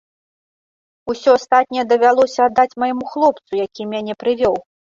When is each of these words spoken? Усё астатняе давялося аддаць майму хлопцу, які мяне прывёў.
Усё 1.13 1.29
астатняе 1.41 1.85
давялося 1.93 2.39
аддаць 2.49 2.77
майму 2.85 3.03
хлопцу, 3.13 3.51
які 3.65 3.91
мяне 3.95 4.13
прывёў. 4.25 4.63